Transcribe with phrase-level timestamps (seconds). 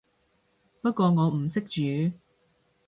[0.81, 2.11] 不過我唔識煮